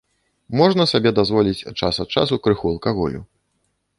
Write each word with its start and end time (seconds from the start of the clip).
Можна 0.59 0.85
сабе 0.91 1.11
дазволіць 1.19 1.67
час 1.79 1.95
ад 2.05 2.09
часу 2.17 2.41
крыху 2.47 2.65
алкаголю. 2.73 3.21